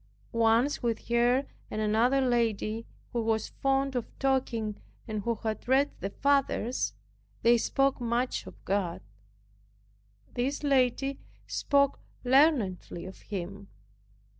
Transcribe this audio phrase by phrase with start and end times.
[0.31, 5.91] Once with her and another lady, who was fond of talking and who had read
[5.99, 6.95] "the fathers,"
[7.43, 9.01] they spoke much of God.
[10.33, 13.67] This lady spoke learnedly of Him.